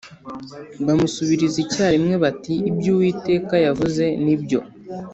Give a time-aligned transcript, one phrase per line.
[0.85, 4.59] bamusubiriza icyarimwe bati Ibyo Uwiteka yavuze nibyo